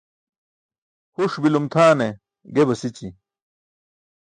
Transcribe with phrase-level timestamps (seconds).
[1.15, 2.07] Huṣ bi̇lum tʰaana
[2.53, 3.09] ge basi̇ći̇.